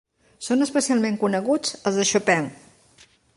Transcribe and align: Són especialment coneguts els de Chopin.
Són 0.45 0.65
especialment 0.65 1.19
coneguts 1.25 1.75
els 1.91 2.01
de 2.01 2.07
Chopin. 2.13 2.49